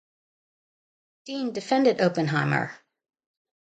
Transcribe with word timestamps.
Dean 1.27 1.51
defended 1.53 2.01
Oppenheimer. 2.01 2.71